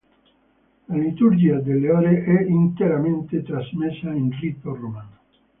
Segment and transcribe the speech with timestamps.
[0.87, 5.17] La liturgia delle ore è interamente trasmessa in rito romano.